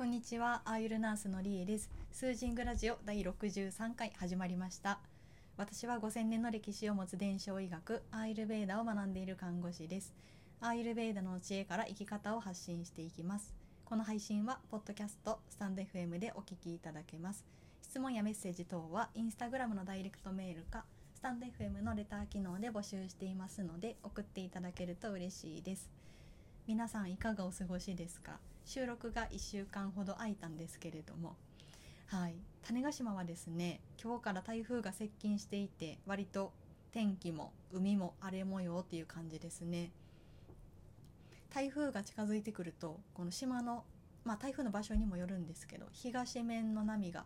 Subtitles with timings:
[0.00, 1.90] こんにちは、アーユルナースのリエです。
[2.10, 4.98] スージングラジオ第63回始まりました。
[5.58, 10.14] 私は5000年の歴史を持つ伝承医学、アーユルベーダを学んでいる看護師です。
[10.62, 13.52] アーユルベーダの知恵から生き方を発信していきます。
[13.84, 17.44] この配信は、ポッドキャスト、スタンド FM でお聞きいただけます。
[17.82, 25.90] 質問やメッセージ等は、インスタグラムのダイレクトメールか、スタンド FM のレター機能で募集していますので、送っていただけると嬉しいです。
[26.70, 28.38] 皆さんいかがお過ごしですか？
[28.64, 31.34] 収録が1週間ほど空いたんですけれども。
[32.06, 32.36] はい。
[32.62, 36.52] 種子島はですね今日から台風が接近していて割と
[36.92, 39.90] 天気も海も荒れ模様っていう感じですね。
[41.52, 43.82] 台風が近づいてくるとこの島の
[44.24, 47.24] まあ台風の場所にもよるんですけど東面の波が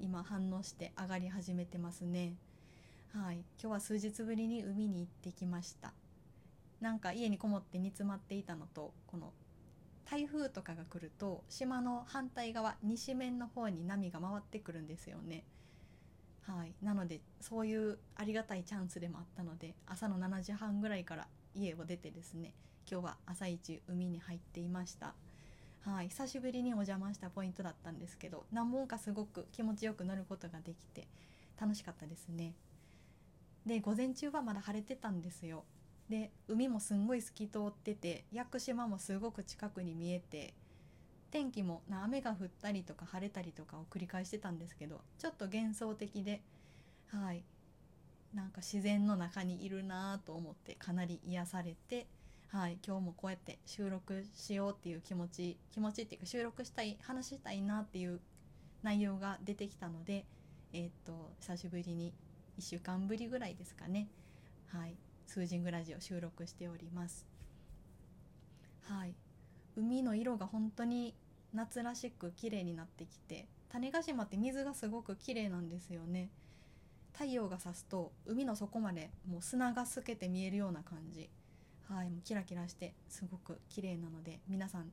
[0.00, 2.36] 今反応して上がり始めてますね。
[3.12, 3.36] はい。
[3.36, 5.92] 今日は数日ぶりに海に行ってきました。
[6.80, 9.32] なんか家にこもって煮詰まっていたのとこの
[10.10, 15.44] 台風とかが来ると島の反対側西面の方に波が回ってくるんですよね。
[16.42, 22.54] はい、なのでそういうありがたいチャンスでもあったので朝の7時半ぐらいから家を出てですね
[22.90, 25.14] 今日は朝一海に入っていました。
[25.82, 31.06] はい、久しぶりにお邪魔したポイントだったんですけど何本かすごく気持ちよく乗ることができて
[31.60, 32.54] 楽しかったですね。
[33.66, 35.64] で午前中はまだ晴れてたんですよ
[36.08, 40.54] で海もすんごい透き通ってて屋久島もすごく近くに見えて
[41.30, 46.40] 天気もな雨が降ったりとか晴れたりとかを繰り返してたんですけどちょっと幻想的で
[47.08, 47.42] はい。
[48.34, 52.06] なんか自然の中にいるなと思ってかなり癒されて、
[52.48, 58.20] はい、今日もこうやって収録しようっていう気持ち気持ちっていうか収録したい話したいなっていう
[58.82, 60.26] 内容が出てきたので、
[60.72, 62.12] えー、っと久しぶりに
[62.58, 64.08] 1週間ぶりぐらいですかね、
[64.66, 64.94] はい、
[65.28, 67.26] スージングラジオ収録しております。
[68.84, 69.14] はい。
[69.76, 71.14] 海の色が本当に
[71.52, 76.30] 夏らしく綺麗になってきて種子島って水がすごく綺麗なんですよね。
[77.12, 81.28] 太陽が差すと海の底までもう砂が透けて見えるような感じ。
[81.90, 82.08] はい。
[82.08, 84.90] もうキラキラしてすごく綺麗なので皆さん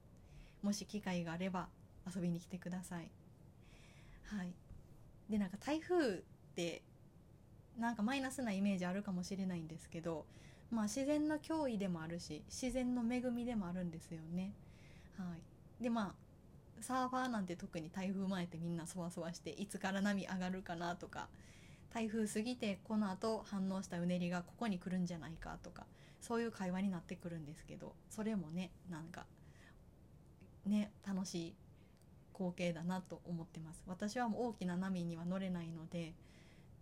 [0.62, 1.70] もし機会があれば
[2.14, 3.10] 遊びに来てください。
[4.26, 4.54] はい。
[5.30, 6.22] でなんか台風っ
[6.56, 6.82] て
[7.78, 10.26] なんかマイナスなイメージあるかもしれないんですけど、
[10.72, 14.54] まあ、自然の脅威でもあるし自然の恵みでもあるんですよね。
[15.18, 15.24] は
[15.80, 16.14] い、でま
[16.80, 21.28] あサーファーなんて特に台風前ってみんなそわそわしていつから波上がるかなとか
[21.94, 25.86] 台風過ぎてこのあと反応したうねりがここに来るんじゃないかとか
[26.20, 29.26] そういう会話になってくるんですけどそれもねなんか
[30.66, 31.54] ね楽しい
[32.34, 36.14] 光景だなと思ってます私はもう大きな波には乗れないので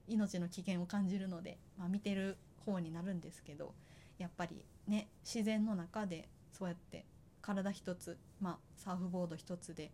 [0.08, 3.74] 命の危険を感じるので、まあ、見てる方になるんですけど
[4.18, 7.06] やっぱりね自然の中でそうやって
[7.42, 9.92] 体一つ、まあ、サーフボード一つで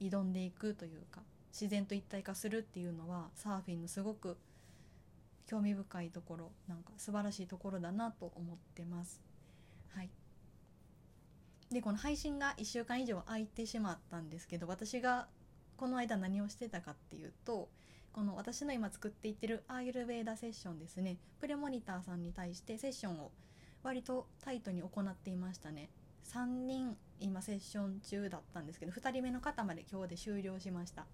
[0.00, 1.22] 挑んでいくというか
[1.52, 4.36] 自然と一体化するっていうのはサーフィンのすごく
[5.46, 9.20] 興味深いところなんか素晴らしいところだなと思ってます。
[9.94, 10.10] はい、
[11.70, 15.26] でこの配信が1週間以上空いてしまったんですけど私が
[15.76, 17.68] この間何をしてたかっていうと
[18.12, 21.18] この私の今作っていってるアーユルベーダセッションですね。
[21.40, 23.30] プレモニターさんに対してセッションを
[23.82, 25.88] 割とタイトに行っていましたね。
[26.24, 31.06] 3人今セッション中だったんですけど2人目の方まで今日で終了しました。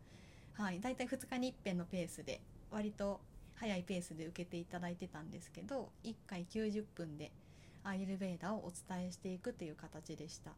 [0.55, 2.41] はいだいたい2日に1遍のペースで
[2.71, 3.21] 割と
[3.57, 7.33] 早いペースで受けていただいてたんですけど1回90分で
[7.85, 10.51] アーユルベーダをお伝えしていくという形でした。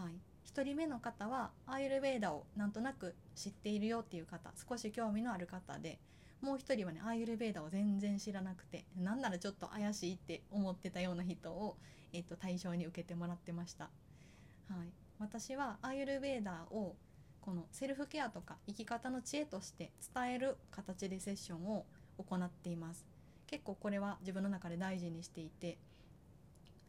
[0.00, 0.33] はい。
[0.52, 5.98] 1人目の方はアーユルベーダをなんとなく知っているよっていう方少し興味のある方で
[6.40, 11.76] もう1人はねアーユルベーダを全然知らなくてなんならちょっと怪しいって思ってたような人を、
[12.12, 13.84] えっと、対象に受けてもらってました。
[13.84, 13.90] は
[14.84, 16.96] い、私はアーユルベーダを
[17.40, 21.84] このセルフケアとか生き方の知恵として伝える形でセッションを
[22.16, 23.04] 行っています
[23.46, 25.76] 結構これは自分の中で大事にしていて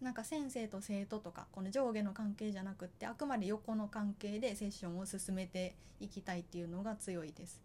[0.02, 7.62] なんか先生と生徒とかこの上下の関係じゃなくってあくまで横の関係でセッションを進めていきたいっていうのが強いです。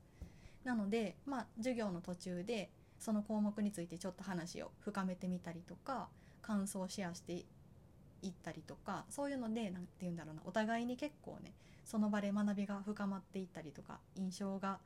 [0.64, 6.08] なので、まあ、授業の途中でその項目についてちょっと話を深めてみたりとか
[6.42, 7.32] 感想をシェアして
[8.22, 14.78] いったりとかそういうので何て言うんだろうなお互いに結構ねその場で学びが深まっていったりとか印象が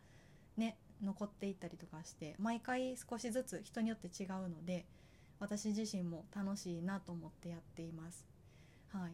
[0.56, 4.86] ね残っていったりとかして毎回少しずつ人によって違うので
[5.44, 8.26] 私自身も楽しいなと思ってやっています。
[8.88, 9.12] はい、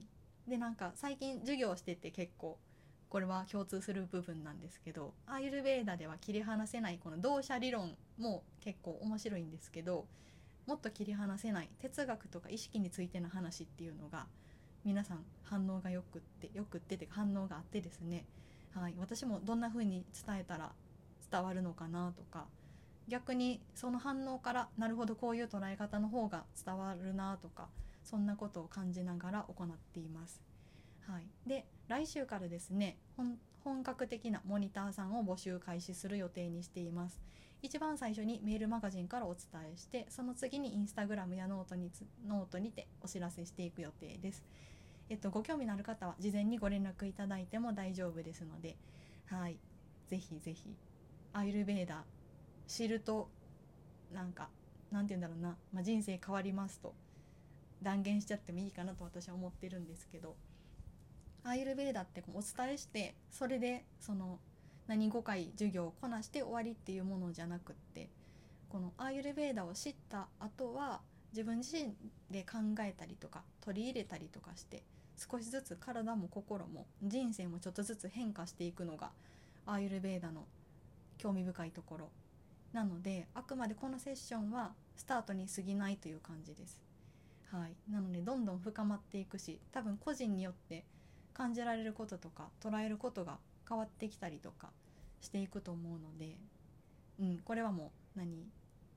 [0.49, 2.56] でなんか最近授業してて結構
[3.09, 10.06] これは共通する部分なんですけどアーユルベーダでは切り離せないこの動作理論も結構面白いんですけど
[10.67, 14.27] もっと切り離せない哲学とか意識についての話っていうのが
[14.85, 18.25] 皆さん反応がよくってよくってて反応があってですね。
[18.73, 20.71] はい、私もどんな風に伝えたら
[21.29, 22.47] 伝わるのかなとか
[23.10, 27.68] 逆にその反応からなるほどこういう捉え方の方が伝わるなとか
[28.04, 30.40] そんなことを感じながら行っています。
[31.02, 32.96] はい、で来週からですね
[33.64, 37.20] 本格的なモニターさんを募集開始する予定にしています。
[37.62, 41.90] 一番最初にメールマガジンからお伝えしてその次にインスタグラムやノートに
[42.26, 44.44] ノートにてお知らせしていく予定です。
[45.10, 48.76] えっと、ご興味のある方は事前にご連絡いただいても大丈夫ですので、
[49.26, 49.58] はい、
[50.06, 50.76] ぜひぜひ
[51.32, 52.04] アーユルヴェーダ
[52.70, 53.28] 知ると
[54.14, 54.49] なんか
[54.93, 56.94] なんて言うんだろうな、まあ、人生変わりますと
[57.82, 60.37] 断言しちゃってもいいかなと私は思ってるんですけど
[61.43, 64.38] アーユルヴェーダってお伝えしてそれでその
[64.87, 68.08] 何5回授業をこなして終わりっていうものじゃなくって
[68.69, 71.00] このアーユルベーダを知った後は
[71.32, 71.93] 自分自身
[72.31, 74.84] で考えたりとか取り入れたりとかして
[75.17, 79.11] 少しずつ体も心も人生もちょっとずつ変化していくのが
[79.67, 80.44] アーユルベーダの
[81.19, 82.08] 興味深いところ。
[82.72, 86.81] なのであくまでこのセッションはスタートに過ぎないという感じです。
[87.50, 90.84] はい、なのでどんどん深まっていくし多分個人によって
[91.34, 93.38] 感じられることとか捉えることが
[93.69, 94.70] 変わってきたりとか
[95.20, 96.37] していくと思うので、
[97.19, 98.46] うん、これはもう何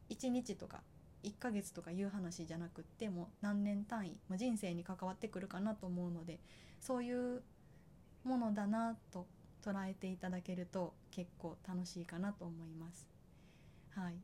[0.09, 0.81] ？1日とか
[1.23, 6.39] 1ヶ月とかいう話じゃなくってもう何年単位も人生に関わってくるかなと思うので
[6.79, 7.41] そういう
[8.23, 9.25] ものだなと
[9.63, 13.12] 捉えていただけると結構楽しいかなと思います。
[13.95, 14.15] はい、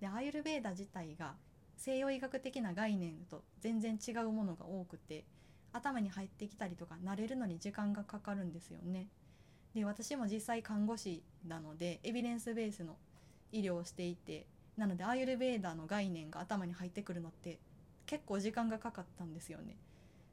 [0.00, 1.34] でアイルベーダ自体が
[1.76, 5.24] 西洋医学的な概念と全然違うものが多くて
[5.72, 9.08] 頭に入ってきたりとか慣れるのに時間がかかるんですよね。
[9.74, 12.96] で私も実際看護師なのでエビデンスベースの
[13.50, 17.58] 医療をしていてなのでアイルベーダの概念が頭に入ってくるのって
[18.06, 19.76] 結構時間がかかったんですよね。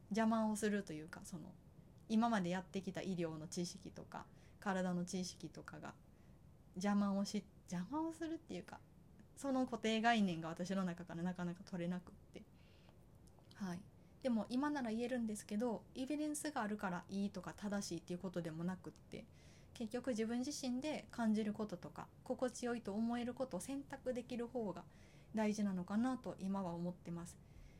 [0.09, 1.44] 邪魔をするというかその
[2.09, 4.25] 今までやってきた医療の知識とか
[4.59, 5.94] 体の知識とかが
[6.75, 8.79] 邪魔をし邪魔をするっていうか
[9.35, 12.44] その固定概念が私の中からなかなか取れなくって。
[13.56, 13.79] はい。
[14.21, 19.25] でも今なら言えるんですけどエビデンスがあるからいいとか正しいっていうことでもなくって
[19.73, 24.83] 結局自分自身で感じることとか心地よいと思えることを選択できる方が
[25.33, 27.35] 大事なのかなと今は思ってます。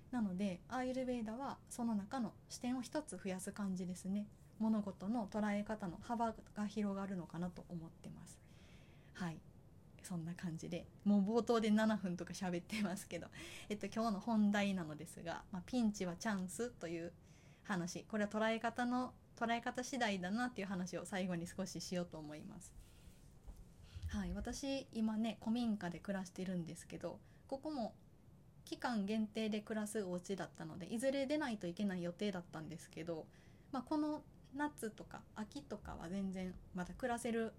[0.10, 4.26] なのでアーユルベーダはその中の視点を一つ増やす感じですね。
[4.58, 8.40] 物事の捉え方の幅が広がるのかなと思ってます。
[9.14, 9.38] はい。
[10.12, 13.28] そんな感じでもう冒頭で7分とか喋ってますけど、
[13.70, 17.14] えっと、今日の本題なのですが、まあ、ピンチはチャンスという
[17.64, 22.74] 話これは捉え方の捉え方次第だなっていう話を最後に少ししようと思います。
[24.08, 27.18] はい、私今ね古民家で暮らしてるんですけど
[27.48, 27.96] ここも
[28.66, 33.26] 期間限定で暮らすお家だったのでいずれ出ないといけない予定だったんですけど、
[33.72, 34.24] まあ、この
[34.58, 37.54] 夏とか秋とかは全然まだ暮らせる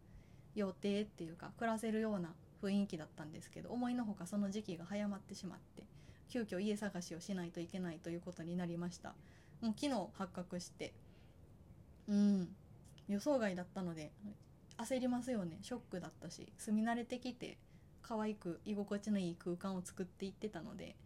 [0.55, 5.82] 予定っていうか暮らせるような雰囲気だったんですけど思いのほかその時期が早まってしまって
[6.29, 9.11] 急遽家探しをしないといけないということになりました。
[9.61, 10.93] もう昨日発覚して
[12.09, 12.49] うん
[13.09, 14.11] 予想外だったので
[14.79, 15.59] 焦りますよね。
[15.62, 17.59] ショックだったし住み慣れてきて
[18.03, 20.97] 可愛く居心地のいい空間を作っていってたので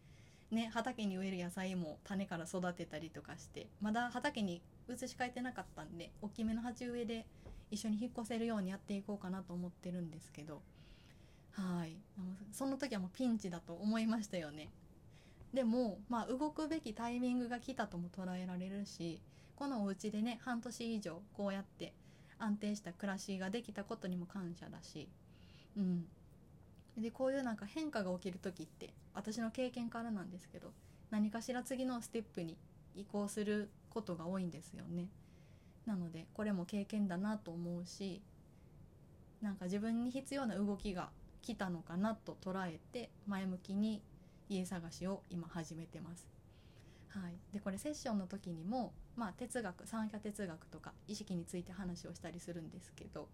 [0.50, 7.26] ね畑に植える野菜も種から育てたりとかしてまだ畑に移し替えてなかったんで大きめの鉢植えで
[7.70, 10.62] 一緒に引っ越せるようにやっていこうかなと思ってるんですけど
[11.56, 11.96] はい。
[12.52, 14.68] その時はもうピンチだと思いましたよね。
[15.54, 19.22] でもまあ動くべきタイミングが来たとも捉えられるし
[19.54, 21.94] このお家でね半年以上こうやって
[22.38, 25.08] 安定した暮らしができたことにも感謝だし。
[25.76, 26.06] うん。
[26.98, 30.72] でこういうなんか変化が起きる時って私の経験からなんですけど
[31.10, 32.56] 何かしら次のステップに
[32.94, 35.08] 移行することが多いんですよね。
[35.84, 38.22] なのでこれも経験だなと思うし
[39.40, 41.10] なんか自分に必要な動きが
[41.42, 44.02] 来たのかなと捉えて前向きに
[44.48, 46.28] 家探しを今始めてます。
[47.08, 53.28] はい、でこれセッションの時にも、まあ、哲学三者哲学とか意識について話をしたりするんですけど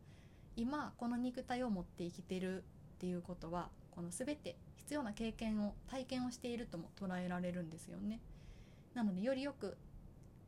[0.54, 2.64] 今この肉体を持って生きてるっ
[2.98, 8.20] ていうことはこの全て必要な経験を体験をしているとも捉えられるんですよね。
[8.94, 9.76] なのでよりよく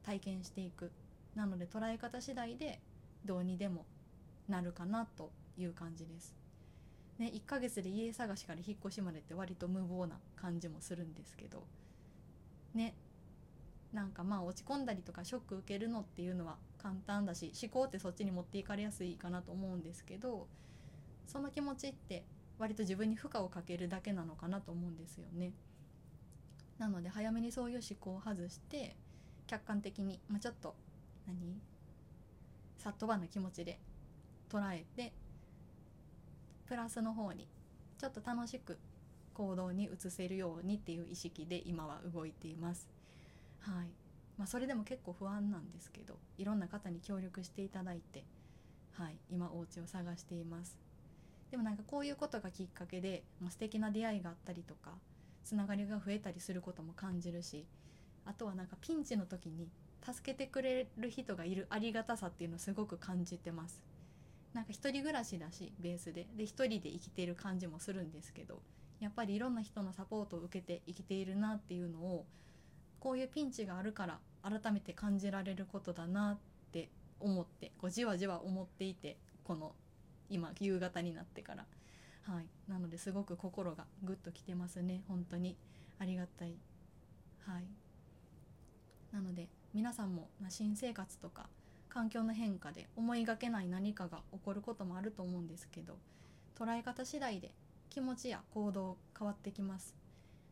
[0.04, 0.92] 体験していく
[1.34, 2.80] なので捉え方次第で
[3.25, 3.87] どうにでも
[4.49, 6.43] なるかなという感じです。
[7.18, 11.62] ね、1ヶ月で家探しから引っ越しまでって割と無謀な感じもするんですけど
[12.75, 12.94] ね
[13.92, 20.49] なんかまあ落ち込んだりとかショック受けるのっていうのは簡単だし思考ってそっちに持っていかれやすいかなと思うんですけど
[21.26, 22.25] その気持ちって
[22.59, 25.52] 割と自分に負荷をかけるだけなのかなと思うんですよね。
[26.78, 28.97] なので早めにそういう思考を外して
[29.47, 30.75] 客観的に、まあ、ちょっと
[31.26, 31.61] 何？
[32.78, 33.78] サットバーの気持ちで
[34.50, 35.12] 捉えて
[36.66, 37.47] プラスの方に
[37.99, 38.78] ちょっと楽しく
[39.35, 42.88] 行動に移せるようにっていう意識で今は動いています。
[43.61, 43.88] はい。
[44.38, 48.25] まあ、それでも結構不安なんですけどいろんな方に協力していただいて、
[48.92, 50.76] はい、今お家を探しています。
[51.50, 54.90] でもなんかこういうことがきっかけで、まあ、素敵な出会いがあったりとか
[55.44, 57.64] つながりが増えたりすることも感じるし
[58.25, 59.68] あとはなんかピンチの時に
[60.04, 63.80] 助けてくれる人がいるありがたさっていうのをすごく感じてます。
[64.54, 66.26] なんか一人暮らしだしベースで。
[66.37, 68.62] で一人で生きている感じもするんですけど
[69.00, 72.25] やっぱりいろんな人のサポートを受けて生きているなっていうのを
[73.00, 76.38] こういうピンチがあるから改めて感じられることだなっ
[76.73, 76.88] て
[77.20, 79.75] 思ってこうじわじわ思っていてこの
[80.30, 81.66] 今夕方になってから。
[82.23, 82.46] はい。
[82.70, 85.02] なのですごく心がグッときてますね。
[85.08, 85.56] 本当に。
[85.99, 86.54] ありがたい。
[87.46, 87.64] はい。
[89.12, 91.49] なので皆さんも、ま新生活とか
[91.94, 95.96] 環境の変化で思いがけない何かが起こることもあると思うんですけど
[96.58, 97.52] 捉え方次第で
[97.88, 99.94] 気持ちや行動変わってきます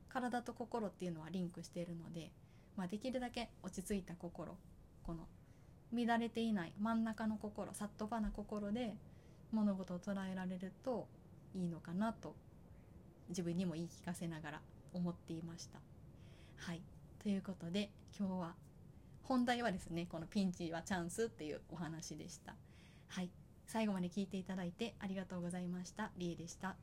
[0.09, 2.31] 体と心っていうのはリンクしているので
[2.77, 4.57] まあ、できるだけ落ち着いた心
[5.03, 5.27] この
[5.93, 8.95] 乱れていない真ん中の心さっとばな心で
[9.53, 11.07] 物事を捉えられると
[11.55, 12.35] いいのかなと
[13.29, 14.61] 自分にも言い聞かせながら
[14.95, 15.79] 思っていました。
[16.57, 16.83] はい
[17.23, 18.55] ということで今日は
[19.33, 22.55] 本題はですねこのピンチはチャンスっていうお話でした。
[23.09, 23.31] はい
[23.67, 26.11] 最後まで聞いていただいてありがとうございました。
[26.19, 26.77] りえでした。